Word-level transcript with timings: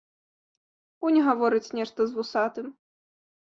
Унь 1.09 1.19
гаворыць 1.27 1.75
нешта 1.81 1.99
з 2.11 2.19
вусатым. 2.19 2.67